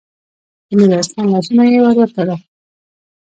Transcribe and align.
د 0.67 0.69
ميرويس 0.79 1.09
خان 1.13 1.27
لاسونه 1.33 1.63
يې 1.71 1.79
ور 1.81 1.95
وتړل. 1.99 2.39